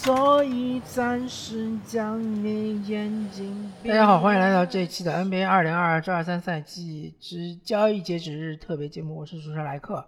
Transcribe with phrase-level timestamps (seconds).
[0.00, 3.68] 所以暂时将你眼睛。
[3.84, 10.06] 大家好，欢迎来到这一期的 NBA 二零二二至二三赛季之交易截止日特别节目，我是主持人莱克。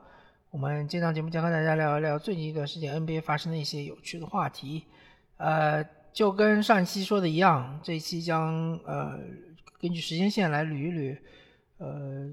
[0.52, 4.84] 我们这档节目将和大家聊一聊最近一段时间 NBA 发生的一些有趣的话题。
[5.38, 9.18] 呃，就跟上期说的一样，这一期将呃
[9.80, 11.18] 根据时间线来捋一捋，
[11.78, 12.32] 呃，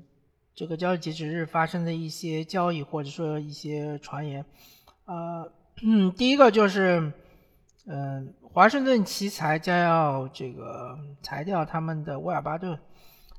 [0.54, 4.46] 这个交易截止日发生的一些交易或者说一些传言。
[5.06, 5.52] 呃，
[6.16, 7.12] 第一个就是。
[7.90, 12.78] 嗯，华盛顿奇才将要这个裁掉他们的威尔巴顿。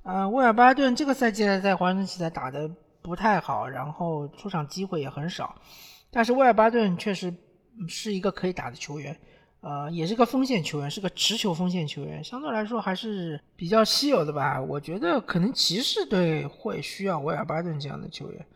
[0.03, 2.71] 啊，威尔巴顿这个赛季呢，在华盛顿奇才打的
[3.03, 5.55] 不太好，然后出场机会也很少。
[6.11, 7.35] 但是威尔巴顿确实
[7.87, 9.15] 是一个可以打的球员，
[9.61, 14.59] 呃，也是个锋线球员，是个持球锋线球员，相对来说还是比较稀有的吧。
[14.59, 18.47] 我觉得可能骑士队会需要威尔巴顿这样的球员。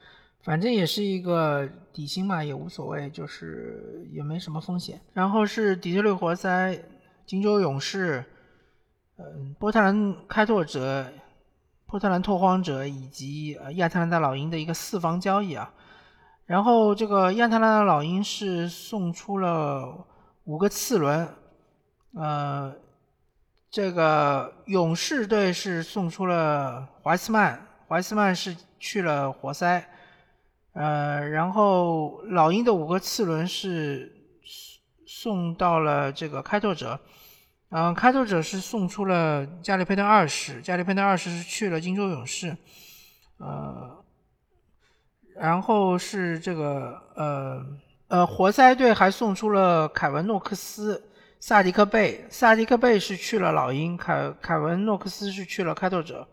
[0.43, 5.01] 反正也是一个底薪嘛，也无所谓，就是也没什么风险。
[5.13, 6.77] 然后是底特律活塞、
[7.25, 8.25] 金州勇士、
[9.19, 11.07] 嗯，波特兰开拓者、
[11.87, 15.73] 波特兰拓荒者以及呃亚特兰大老鹰的一个四方交易啊。
[16.45, 20.07] 然后这个亚特兰大老鹰是送出了
[20.43, 21.29] 五个次轮，
[22.15, 22.75] 呃，
[23.71, 29.89] 这个勇士队是送出了怀斯曼，怀斯曼是去了活塞。
[30.75, 34.11] 呃，然后老鹰的五个次轮是
[35.07, 36.99] 送到了这个开拓者，
[37.69, 42.57] 嗯，开拓者是送出了加里佩顿二世，加里佩顿二世是去了金州勇士，
[43.37, 44.03] 呃，
[45.37, 47.67] 然后是这个呃
[48.09, 56.27] 呃活塞队还送出了凯文诺克斯、萨迪克贝，萨迪克贝是去了老鹰，凯凯文诺克斯是去了开拓者。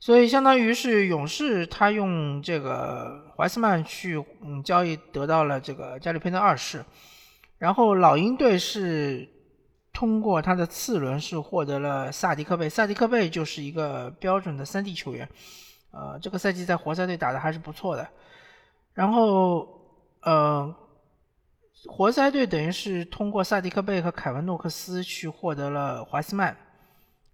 [0.00, 6.84] 所以相当于是勇士，他用这个怀斯曼去嗯交易得到了这个加里佩顿二世，
[7.58, 9.28] 然后老鹰队是
[9.92, 15.28] 通过他的次轮是获得了萨迪克贝，萨迪克贝就是一个标准的三 D 球员，
[15.90, 18.08] 呃，这个赛季在活塞队打的还是不错的，
[18.94, 19.68] 然后
[20.22, 20.72] 呃，
[21.88, 26.56] 活塞队等于是通过萨迪克贝和凯文诺克斯去获得了怀斯曼。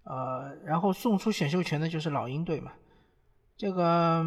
[0.05, 2.71] 呃，然后送出选秀权的就是老鹰队嘛。
[3.57, 4.23] 这个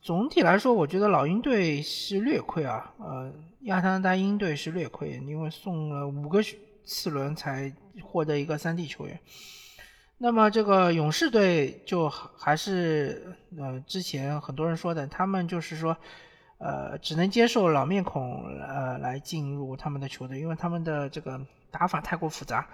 [0.00, 2.94] 总体来说，我觉得老鹰队是略亏啊。
[2.98, 3.30] 呃，
[3.62, 6.40] 亚特兰大鹰队是略亏，因为送了五个
[6.84, 7.70] 次轮才
[8.02, 9.20] 获得一个三 D 球员。
[10.16, 15.94] 那么这个勇士队就还是呃之前很多人说的，他们就是说
[16.56, 21.38] 呃只能接受老面孔呃来进入他们的球队，因为他们的这个
[21.70, 22.66] 打法太过复杂。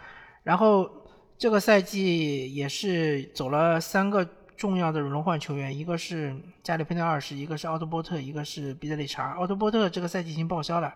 [0.45, 0.89] 然后。
[1.37, 4.25] 这个赛季也是走了三个
[4.57, 9.33] 重要的轮换球员，一个是加里佩顿二世，一个是奥多波特，一个是彼得利查。
[9.33, 10.95] 奥多波特这个赛季已经报销了，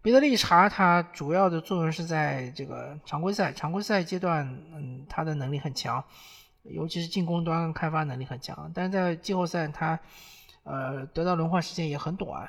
[0.00, 6.02] 彼得利查他主要的作用是在这个常规赛，常规赛阶段，嗯，他的能力很强，
[6.62, 9.98] 尤其是进攻端开发能力很强，但是在季后赛他，
[10.62, 12.48] 呃，得到轮换时间也很短。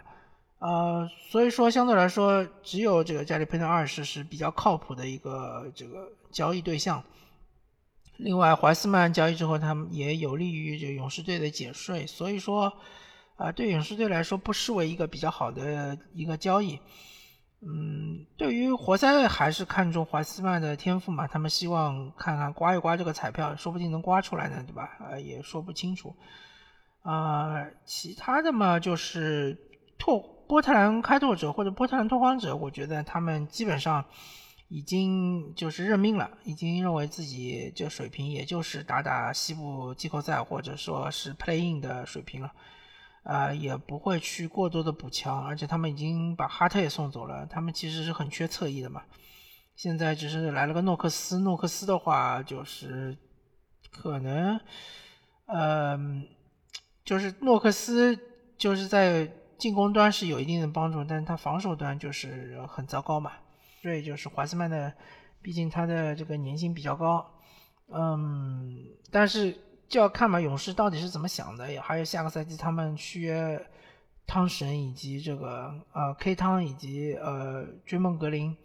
[0.62, 7.04] 呃，所以说相对来说，只有这个加里佩顿二世是比较靠谱的一个这个交易对象。
[8.18, 12.72] 另外，怀斯曼交易之后，他们也有利于这勇士队的减税，所以说，
[13.38, 16.80] 啊，对勇士队来说不失为一个比较好的一个交易。
[17.62, 24.96] 嗯，对于活塞队还是看重怀斯曼的天赋嘛，他们希望看看刮一刮这个彩票，说不定能刮出来呢，对吧？
[25.00, 26.16] 啊，也说不清楚。
[27.02, 29.58] 啊，其他的嘛，就是
[29.98, 30.38] 拓。
[30.52, 34.04] 波特兰开拓者或者波特兰拓荒者，我觉得他们基本上
[34.68, 42.52] 已经就是认命了，已经认为自己这水平也就是打打西部季后赛或者说是 Play-in 的水平了，
[43.24, 49.04] 啊，也不会去过多的补强，而且他们已经把哈特也送走了，他们其实是很缺侧翼的嘛，
[49.78, 53.18] 现在只是来了个诺克斯，诺克斯的话就是
[53.90, 54.60] 可能，
[55.46, 56.28] 嗯，
[57.06, 58.20] 就是诺克斯
[58.58, 59.32] 就是在。
[59.62, 63.34] 进攻端是有一定的帮助，但是他防守端就是很糟糕嘛。
[63.80, 64.92] 所以就是华斯曼的，
[65.40, 67.24] 毕竟他的这个年薪比较高，
[67.90, 68.76] 嗯，
[69.12, 69.56] 但是
[69.88, 73.64] 就要看嘛，勇士到底是怎么想的，还有下个赛季他们续约
[74.26, 78.58] 汤神以及这个呃 K 汤以及呃追梦格林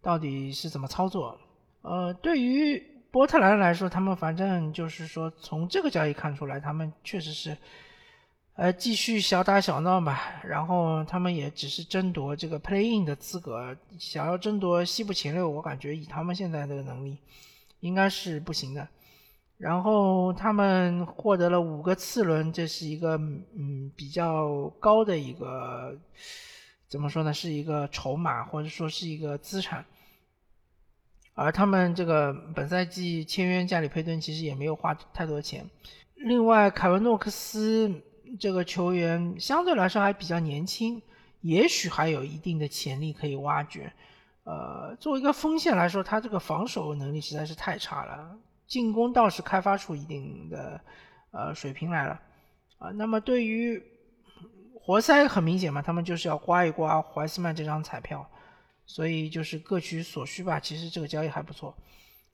[0.00, 1.38] 到底是怎么操作？
[1.82, 2.80] 呃，对于
[3.12, 7.56] 波特兰来说，他们反正就是说从这个交易看出来，他们确实是。
[8.54, 17.16] 呃，继续小打小闹吧，然后他们也只是争夺这个 playing 的资格，想要争夺西部前六，我感觉以他们现在这个能力，
[17.80, 18.86] 应该是不行的。
[19.56, 23.16] 然后他们获得了五个次轮，这是一个
[23.56, 25.96] 嗯比较高的一个，
[26.88, 27.32] 怎么说呢？
[27.32, 29.84] 是一个筹码或者说是一个资产。
[31.34, 35.64] 而他们这个本赛季签约加里佩顿其实也没有花太多钱。
[36.16, 37.90] 另外，凯文诺克斯
[38.38, 41.00] 这个球员相对来说还比较年轻，
[41.40, 43.92] 也许还有一定的潜力可以挖掘。
[44.44, 48.36] 呃，作为一个锋线来说，他这个防守能力实在是太差了，
[48.66, 50.80] 进攻倒是开发出一定的
[51.30, 52.20] 呃水平来了。
[52.78, 53.80] 啊，那么对于
[54.74, 58.28] 活塞很明显嘛，他们就是要刮一刮怀斯曼这张彩票，
[58.84, 60.58] 所以就是各取所需吧。
[60.58, 61.72] 其实这个交易还不错。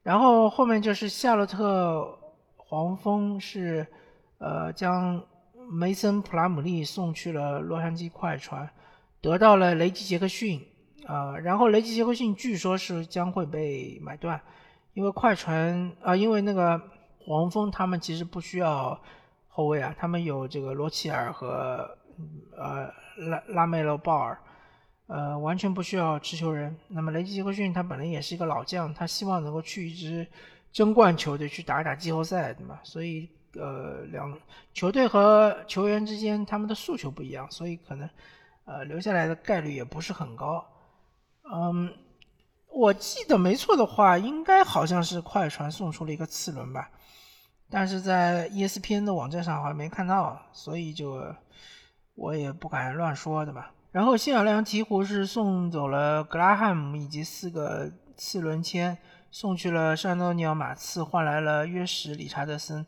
[0.03, 2.19] 然后后面就是夏洛特
[2.57, 3.87] 黄蜂是
[4.39, 5.23] 呃将
[5.71, 8.69] 梅森普拉姆利送去了洛杉矶快船，
[9.21, 10.61] 得到了雷吉杰克逊。
[11.07, 14.39] 啊，然后雷吉杰克逊据说是将会被买断，
[14.93, 16.79] 因为快船啊，因为那个
[17.21, 19.01] 黄蜂他们其实不需要
[19.49, 21.97] 后卫啊，他们有这个罗齐尔和
[22.59, 24.39] 呃拉拉梅罗鲍尔，
[25.07, 26.77] 呃，完全不需要持球人。
[26.89, 30.27] 那么雷吉杰克逊他本来也是一个老将，他希望能够去一支
[30.71, 32.81] 争冠球队去打一打季后赛，对吧？
[32.83, 34.39] 所以呃，两
[34.75, 38.09] 球队和球员之间他们的诉求不一样，所以可能
[38.65, 40.65] 呃留下来的概率也不是很高。
[41.51, 41.93] 嗯，
[42.69, 46.91] 我记得没错的话，应该好像是快船送出了一个次轮吧，
[47.71, 51.23] 但是在 ESPN 的网站上好像没看到，所以就
[52.15, 53.73] 我也不敢乱说，对吧？
[53.91, 58.99] 然后新奥尔良鹈鹕是送走了格拉汉姆以及四个次轮签，
[59.31, 62.87] 送去了山东尼奥马刺，换来了约什理查德森。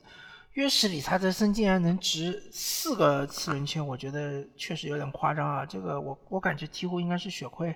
[0.61, 5.65] 约什理查德森竟然能值四个次轮签，我觉得确实有点夸张啊！
[5.65, 7.75] 这个我我感觉鹈鹕应该是血亏。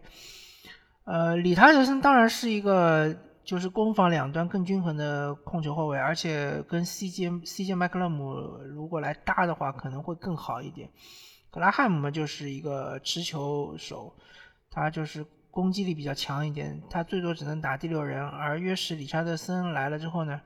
[1.04, 8.34] 呃，理查德森当然是一个就是攻防两端更均衡的控球后卫，而且跟 CJ CJ 麦克勒姆
[8.74, 10.90] 如果来搭的话，可能会更好一点。
[11.50, 14.14] 格拉汉姆嘛，就是一个持球手，
[14.70, 18.22] 他就是攻击力比较强一点，他最多只能打第六人。
[18.22, 20.38] 而约什理查德森来了之后呢，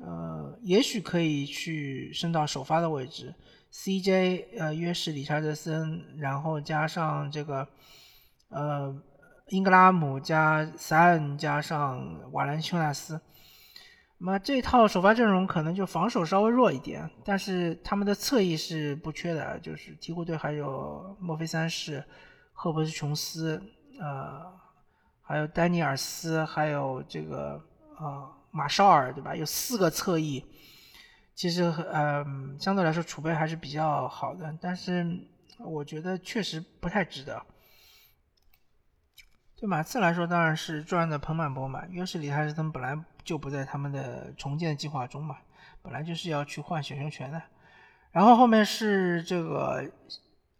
[0.00, 3.34] 呃，也许可以去升到首发的位置。
[3.72, 7.68] CJ 呃，约什理查德森，然后加上这个
[8.48, 9.02] 呃。
[9.52, 13.20] 英格拉姆加塞恩加上瓦兰丘纳斯，
[14.18, 22.04] 那么这套首发阵容可能就防守稍微弱一点，但是他们的侧翼是不缺的，就是鹈鹕队还有墨菲三世、
[22.52, 23.60] 赫伯斯琼斯，
[23.98, 24.40] 呃，
[25.20, 27.60] 还有丹尼尔斯，还有这个
[27.98, 29.34] 啊马绍尔，对吧？
[29.34, 30.44] 有四个侧翼，
[31.34, 32.24] 其实呃
[32.58, 35.06] 相对来说储备还是比较好的，但是
[35.58, 37.42] 我觉得确实不太值得。
[39.56, 41.86] 对马刺来说，当然是赚的盆满钵满。
[41.90, 45.36] 约什里他是他们本来就不在他们的重建计划中嘛，
[45.82, 47.42] 本来就是要去换选秀权的。
[48.10, 49.88] 然后后面是这个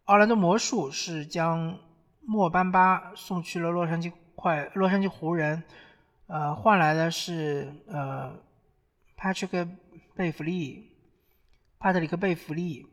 [0.05, 1.79] 奥兰多魔术是将
[2.21, 5.63] 莫班巴送去了洛杉矶快洛杉矶湖人，
[6.31, 8.33] 呃，换来的是呃
[9.17, 9.69] 帕特里克
[10.15, 10.89] 贝弗利，
[11.79, 12.87] 帕特里克贝弗利，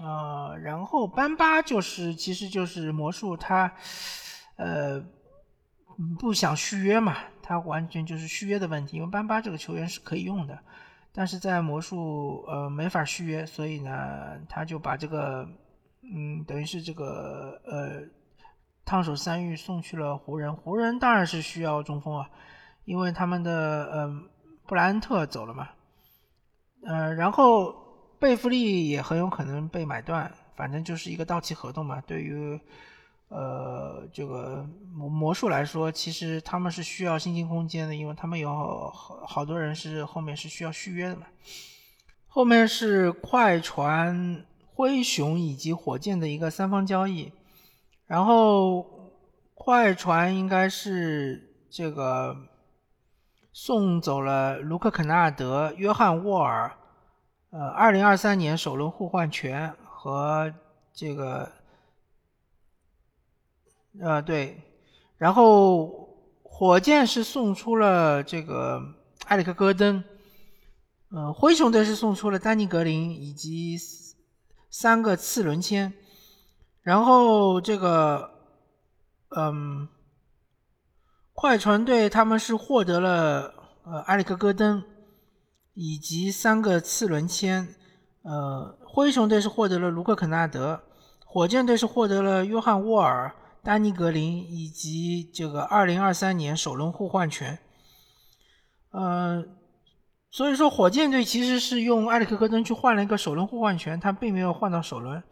[0.00, 3.72] 呃，然后班巴就是其实就是魔术他，
[4.56, 5.04] 呃。
[6.16, 7.16] 不想续约嘛？
[7.42, 10.56] 他完全就是续约的问题，因为班巴这个球员是可以用的，
[11.12, 15.44] 但是在魔术呃没法续约，所以呢他就把这个
[16.02, 18.08] 嗯等于是这个呃
[18.84, 20.54] 烫手山芋送去了湖人。
[20.54, 22.30] 湖人当然是需要中锋啊，
[22.88, 23.52] 因为他们的
[23.92, 24.22] 呃
[24.66, 25.68] 布莱恩特走了嘛，
[26.86, 27.74] 呃然后
[28.18, 32.00] 贝弗利也很有可能被买断，反正就是一个到期合同嘛。
[32.06, 32.58] 对于
[33.28, 38.50] 呃，这个魔魔术来说，其实他们是需要薪金空间的，因为他们有
[38.90, 41.26] 好好多人是后面是需要续约的嘛。
[42.26, 47.30] 后面是快船、灰熊以及火箭的一个三方交易，
[48.06, 48.82] 然后
[49.52, 52.34] 快船应该是这个
[53.52, 56.76] 送走了卢克·肯纳德、约翰·沃尔，
[57.50, 60.52] 呃，二零二三年首轮互换权和
[60.92, 61.50] 这个。
[64.00, 64.62] 呃，对，
[65.16, 65.88] 然后
[66.44, 68.80] 火箭是送出了这个
[69.26, 70.04] 埃里克·戈登，
[71.10, 73.76] 呃，灰熊队是送出了丹尼·格林以及
[74.70, 75.92] 三个次轮签，
[76.82, 78.30] 然后这个，
[79.36, 79.88] 嗯，
[81.40, 83.54] 快船队他们是获得了
[83.84, 84.82] 呃埃里克·戈登
[85.72, 87.68] 以及三个次轮签，
[88.22, 90.82] 呃，灰熊队是获得了卢克·肯纳德，
[91.24, 93.32] 火箭队是获得了约翰·沃尔。
[93.62, 97.56] 丹尼格林以及这个二零二三年首轮互换权，
[98.90, 99.44] 呃，
[100.32, 105.22] 所以说火箭队其实是用埃里克戈登去换了一个首轮互换权，他并没有换到首轮，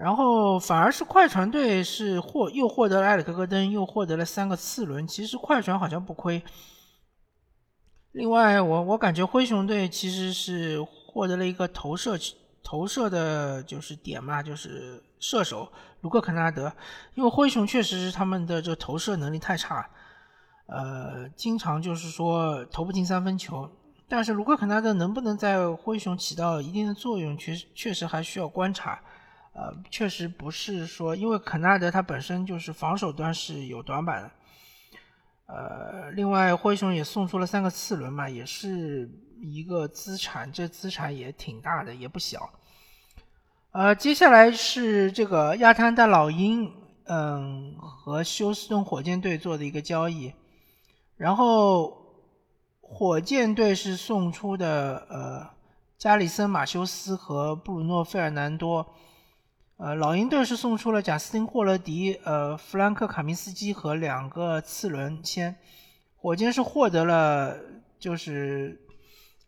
[0.00, 6.42] 然后反而是快船队是获又获得了埃里克戈登，又获得了三个次轮，其实快船好像不亏，
[8.12, 12.18] 另外，我我感觉灰熊队其实是获得了一个投射
[12.62, 16.72] 投射的，就是点嘛，就是射手卢克肯纳德，
[17.14, 19.86] 因为灰熊确实是他们的这个投射能力太差，
[20.64, 23.70] 呃，经常就是说投不进三分球。
[24.08, 28.98] 但是卢克肯纳德能不能在灰熊起到一定的作用，确确实还需要观察。
[29.60, 34.30] 呃，确实不是说，因为肯纳德他本身就是防守端是有短板的。
[35.44, 39.06] 呃，另外灰熊也送出了三个次轮嘛，也是
[39.42, 42.48] 一个资产，这资产也挺大的，也不小。
[43.72, 46.72] 呃，接下来是这个亚特兰大老鹰，
[47.04, 50.32] 嗯，和休斯顿火箭队做的一个交易，
[51.18, 51.94] 然后
[52.80, 55.50] 火箭队是送出的呃
[55.98, 58.94] 加里森马修斯和布鲁诺费尔南多。
[59.82, 65.56] 呃，老鹰队是送出了贾斯汀霍勒迪、呃弗兰克卡明斯基和两个次轮签，
[66.16, 67.56] 火箭是获得了，
[67.98, 68.78] 就是，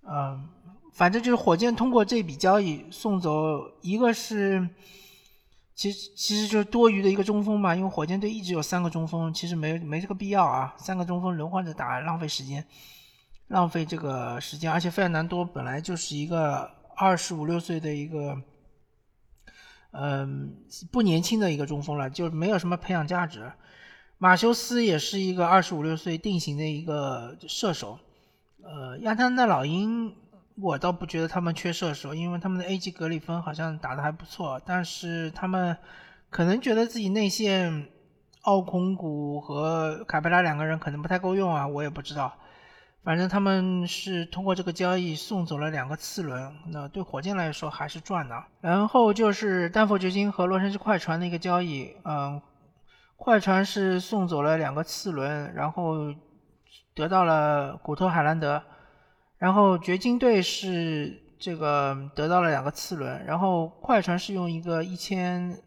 [0.09, 0.49] 嗯，
[0.95, 4.67] 反正就是火箭通过这笔交易送走一个是，
[5.75, 12.65] 其实其实就是多余的一个中锋嘛，因为火箭队一直有三个中锋，其实没没这个必要啊，三个中锋轮换着打浪费时间，
[13.49, 18.35] 浪费这个时间，而且费尔南多本来就是一个二十五六岁的一个。
[19.93, 20.55] 嗯，
[20.91, 23.53] 不年轻的一个中锋了，就没有什么培养价值。
[24.19, 27.99] 马修斯也是一个二十五六岁定型的一个射手。
[28.63, 30.15] 呃，亚特兰大老鹰，
[30.55, 34.61] 我倒不觉得他们缺射手，因为他们的 A 级格里芬好像打得还不错。
[34.65, 35.77] 但是他们
[36.31, 37.89] 可能觉得自己内线
[38.43, 42.33] 奥孔古和卡佩拉两个人可能不太够用啊，我也不知道。
[43.05, 48.45] 反正他们是通过这个交易送走了两个次轮，那对火箭来说还是赚的。
[48.61, 52.41] 然后就是丹佛掘金和洛杉矶快船的一个交易，嗯，
[53.17, 56.15] 快船是送走了两个次轮，然后
[56.95, 58.63] 得到了古特海兰德，
[59.37, 65.59] 然后掘金队是这个得到了两个次轮，然后快船是用一个一千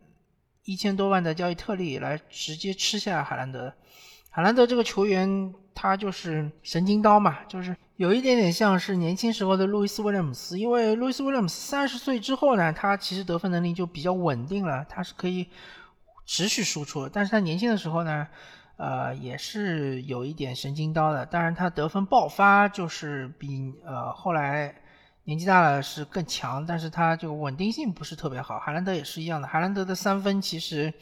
[0.63, 3.73] 一千多万的交易特例来直接吃下海兰德。
[4.35, 5.53] 海兰德这个球员。
[5.77, 15.49] 他就是神经刀嘛，就是有一点点像是年轻时候的路易斯威廉姆斯，因为路易斯威廉姆斯三十岁之后呢，他其实得分能力就比较稳定了，他是可以
[16.25, 17.09] 持续输出。
[17.09, 18.25] 但是他年轻的时候呢，
[18.77, 21.25] 呃，也是有一点神经刀的。
[21.25, 24.73] 当然，他得分爆发就是比呃后来
[25.25, 28.57] 年纪大了是更强，但是他这个稳定性不是特别好。
[28.59, 30.93] 海兰德也是一样的，海兰德的三分其实。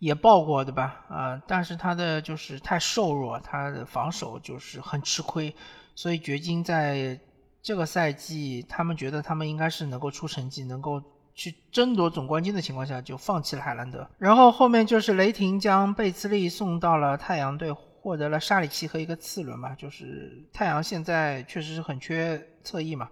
[0.00, 1.04] 也爆过，对吧？
[1.10, 5.54] 啊，但是他的就是太瘦弱，他的防守就是很吃亏，
[5.94, 7.20] 所以掘金在
[7.60, 11.02] 这个赛季，他们觉得他们应该是能够出成绩，能够
[11.34, 14.08] 去争夺总冠军的情况下，就放弃了海兰德。
[14.16, 19.74] 然后后面就是雷霆将贝兹利送到了太阳队，获得了沙里奇和一个次轮嘛。
[19.74, 23.10] 就是太阳现在确实是很缺侧翼嘛，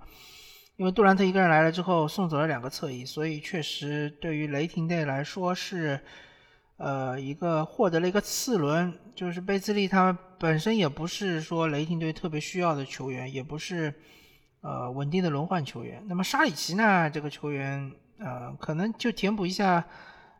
[0.76, 6.00] 因为杜兰特一个人来了之后，送走了两个侧翼，所以确实对于雷霆队来说是。
[6.78, 13.92] 呃，一个获得了一个次轮，就是贝兹利，他本身也不是说雷霆队特别需要的球员，也不是
[14.60, 16.04] 呃稳定的轮换球员。
[16.06, 19.84] 那么沙里奇呢，这个球员呃，可能就填补一下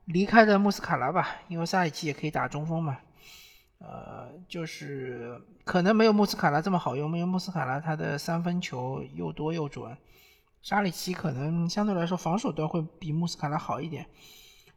[0.05, 2.99] 离开的穆斯卡拉吧，因为沙里奇也可以打中锋嘛。
[3.81, 9.97] 呃，就是可能没有穆斯卡拉这么好用，因为穆斯卡拉他的三分球又多又准，
[10.63, 14.07] 沙里奇可能相对来说防守端会比穆斯卡拉好一点。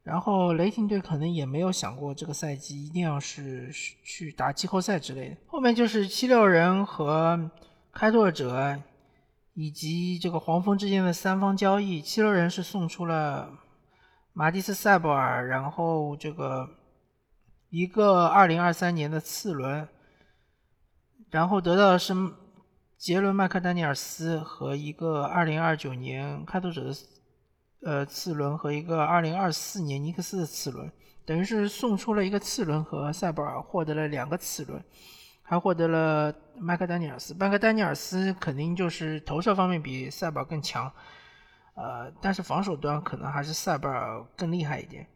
[0.04, 3.72] 然后雷霆队可能也没有想过这个赛季一定要是
[4.04, 5.38] 去打季后赛之类的。
[5.46, 7.52] 后面就是七六人和
[7.94, 8.82] 开拓者
[9.54, 12.02] 以及这个黄蜂之间的三方交易。
[12.02, 13.52] 七六人是送出了
[14.34, 16.68] 马蒂斯·塞博尔，然后这个
[17.70, 19.88] 一个二零二三年的次轮，
[21.30, 22.14] 然后得到的是
[22.98, 26.96] 杰伦·麦克丹尼尔斯和一个二零二九年开拓者的。
[27.84, 30.92] 呃，次轮和一个二零二四年尼克斯的次轮，
[31.26, 34.84] 等于是送出了一个次轮和塞博尔，获得了两个次轮，
[35.42, 37.34] 还获得了麦克丹尼尔斯。
[37.34, 40.94] 麦克丹尼尔斯肯定就是投射方面比塞博尔更强，
[41.74, 45.08] 呃，但是防守端可能还是塞博尔更厉害一点。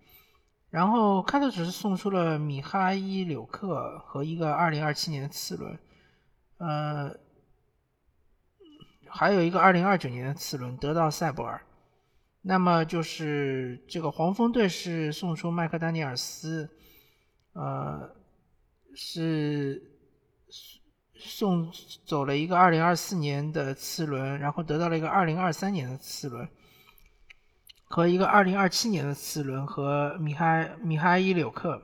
[0.71, 5.79] 然后开拓者是送出了米哈伊柳克和一个二零二七年的次轮，
[6.57, 7.15] 呃，
[9.07, 11.61] 还有一个二零二九年的次轮得到塞博尔。
[12.47, 16.69] 那么就是这个黄蜂队是送出麦克丹尼尔斯，
[17.53, 18.07] 呃，
[18.93, 19.81] 是
[21.15, 21.71] 送
[22.05, 26.47] 走了一个二零二四年的次轮，然后得到了一个二零二三年的次轮，
[27.85, 31.81] 和一个二零二七年的次轮和米哈米哈伊柳克。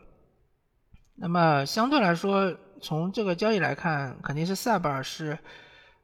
[1.16, 5.40] 那么相对来说，从这个交易来看，肯定是塞巴尔是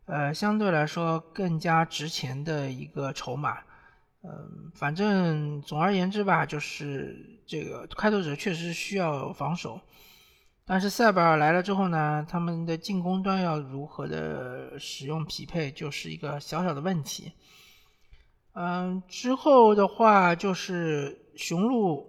[0.05, 3.59] 呃，相对来说更加值钱的一个筹码。
[4.23, 9.79] 嗯，反正总而言之吧，就是这个开拓者确实需要防守，
[10.65, 17.31] 但是塞巴尔来了之后呢，他们的进攻端要如何的使用匹配，就是一个小小的问题。
[18.53, 22.05] 嗯，之后的话就是雄鹿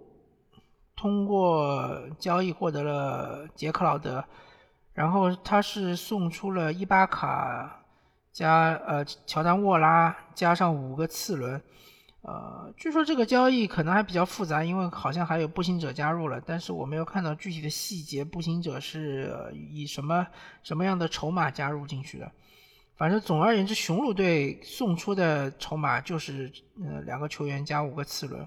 [0.97, 4.25] 通过交易获得了杰克劳德，
[4.93, 7.85] 然后他是送出了伊巴卡
[8.33, 11.61] 加呃乔丹沃拉加上五个次轮。
[12.21, 18.25] 呃，据说这个交易可能还比较复杂，因为好像还有步行者加入了，但是我没有看到具体的细节。
[18.25, 20.27] 步行者是以什么
[20.61, 22.29] 什么样的筹码加入进去的？
[22.97, 26.51] 反正总而言之，雄鹿队送出的筹码就是
[26.83, 28.45] 呃两个球员加五个次轮。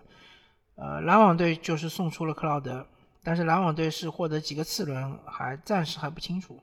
[0.74, 2.86] 呃，篮网队就是送出了克劳德，
[3.24, 6.60] 但是篮网队是获得几个次轮还暂时还不清楚。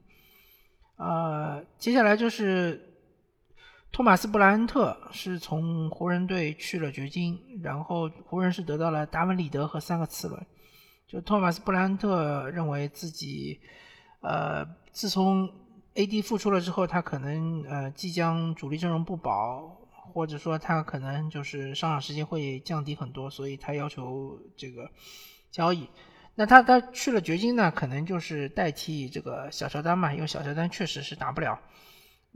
[0.98, 2.86] 呃，接下来就是。
[3.91, 10.46] 托马斯·布莱恩特是从湖人队去了掘金，然后湖人是得到了达文·里德和三个次轮。
[11.08, 13.60] 就托马斯·布莱恩特认为自己，
[14.22, 15.50] 呃，自从
[15.96, 19.75] AD 复出了之后，他可能呃即将主力阵容不保，
[20.13, 24.89] 或者说他可能就是上场时间会降低很多，所以他要求这个
[25.51, 25.89] 交易。
[26.36, 31.60] 那他他去了掘金呢，可能就是代替这个小乔丹嘛，因为小乔丹确实是打不了。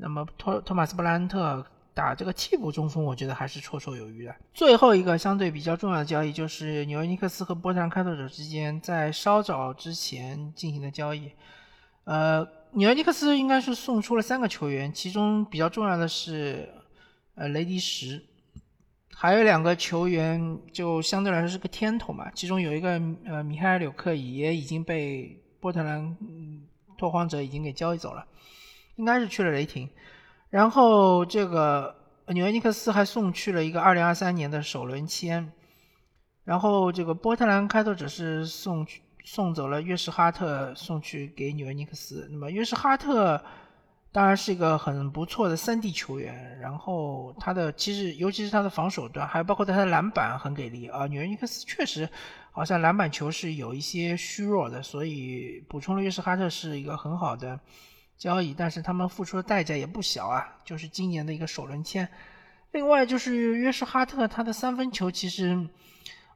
[0.04, 4.36] 那么托托马斯布兰特打这个替补中锋，我觉得还是绰绰有余的。
[4.54, 11.32] 最后一个相对比较重要的交易，就是纽约尼克斯和波特兰开拓者之间在稍早之前进行的交易。
[12.04, 16.68] 呃，纽约尼克斯应该是送出了三个球员，其中比较重要的是
[17.36, 18.22] 呃雷迪什，
[19.16, 26.18] 还有两个球员就相对来说是个天头嘛，其中有一个呃米哈尔纽克也已经被波特兰
[26.98, 28.26] 拓荒者已经给交易走了。
[28.96, 29.90] 应该是去了雷霆，
[30.50, 31.96] 然后这个
[32.28, 35.52] 纽约尼克斯还送去了一个二零二三年的首轮签，
[36.44, 42.28] 然后这个波特兰开拓者是送去送走了约什哈特，送去给纽约尼克斯。
[42.32, 43.44] 那么约什哈特
[44.12, 51.08] 当然是一个很不错的三 D 球员，然后他的其实尤其是他的防守端，还有包括他的篮板很给力啊。
[51.08, 52.08] 纽约尼克斯确实
[52.52, 57.60] 好像篮板球是有一些虚弱的，所以补充了约什哈特是一个很好的。
[58.24, 62.08] 交易，但是他们付出的代价也不小啊，就是今年的一个首轮签。
[62.72, 65.68] 另外就是约什哈特，他的三分球其实，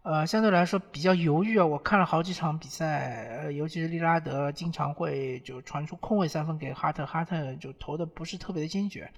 [0.02, 1.66] 呃，相对来说比较犹豫啊。
[1.66, 9.10] 我看了好几场比赛，呃，尤其是利拉德经常会就传出空位三分给哈特，哈特就投的不是特别的坚决。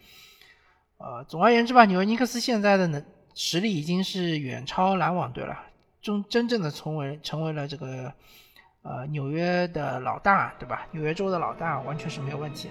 [0.99, 3.03] 呃，总而言之吧，纽约尼克斯现在的能
[3.33, 5.57] 实力已经是远超篮网队了，
[6.03, 8.13] 真真正的成为成为了这个。
[8.81, 10.87] 呃，纽约的老大，对吧？
[10.91, 12.69] 纽约州的老大完全是没有问题，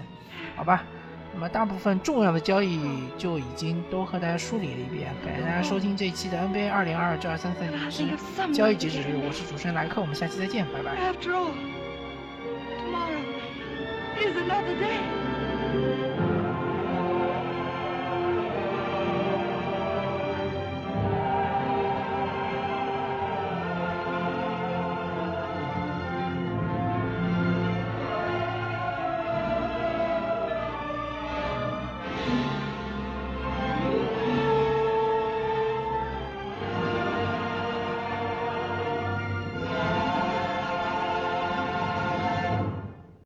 [0.55, 0.83] 好吧？
[1.31, 2.79] 那么大部分重要的交易
[3.15, 8.07] 就已经都和大家梳理了一遍，感谢大家收听这一期的 NBA 二零二二至二三赛季
[8.47, 10.95] 之交易截止日，我是主持人莱克，我们下期再见，拜拜。